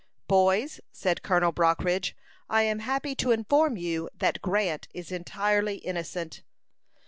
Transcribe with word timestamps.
"Boys," 0.27 0.79
said 0.91 1.21
Colonel 1.21 1.51
Brockridge, 1.51 2.15
"I 2.49 2.63
am 2.63 2.79
happy 2.79 3.13
to 3.13 3.29
inform 3.29 3.77
you 3.77 4.09
that 4.17 4.41
Grant 4.41 4.87
is 4.95 5.11
entirely 5.11 5.75
innocent." 5.75 6.41